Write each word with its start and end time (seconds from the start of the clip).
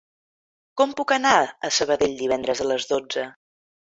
Com 0.79 0.95
puc 1.01 1.11
anar 1.15 1.33
a 1.67 1.71
Sabadell 1.79 2.15
divendres 2.21 2.63
a 2.65 2.67
les 2.71 2.89
dotze? 2.93 3.27